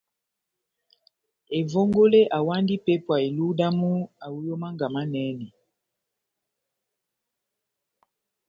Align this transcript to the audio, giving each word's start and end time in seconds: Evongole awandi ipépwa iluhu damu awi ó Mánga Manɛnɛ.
Evongole 1.59 2.21
awandi 2.37 2.71
ipépwa 2.77 3.15
iluhu 3.27 3.53
damu 3.59 3.89
awi 4.25 4.45
ó 4.53 4.55
Mánga 4.61 4.87
Manɛnɛ. 4.93 5.47